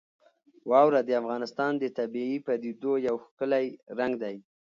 [0.69, 3.65] واوره د افغانستان د طبیعي پدیدو یو ښکلی
[3.99, 4.35] رنګ دی.